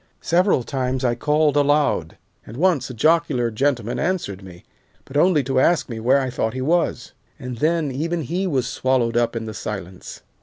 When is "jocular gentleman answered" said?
2.95-4.41